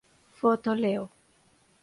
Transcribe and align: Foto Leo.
Foto 0.39 0.69
Leo. 0.83 1.03